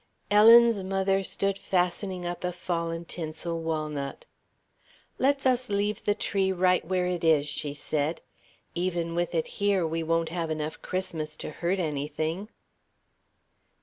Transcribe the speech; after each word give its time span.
Ellen's 0.31 0.81
mother 0.81 1.23
stood 1.23 1.59
fastening 1.59 2.25
up 2.25 2.43
a 2.43 2.51
fallen 2.51 3.05
tinsel 3.05 3.61
walnut. 3.61 4.25
"Let's 5.19 5.45
us 5.45 5.69
leave 5.69 6.05
the 6.05 6.15
tree 6.15 6.51
right 6.51 6.83
where 6.83 7.05
it 7.05 7.23
is," 7.23 7.45
she 7.47 7.75
said. 7.75 8.19
"Even 8.73 9.13
with 9.13 9.35
it 9.35 9.45
here, 9.61 9.85
we 9.85 10.01
won't 10.01 10.29
have 10.29 10.49
enough 10.49 10.81
Christmas 10.81 11.35
to 11.35 11.51
hurt 11.51 11.77
anything." 11.77 12.49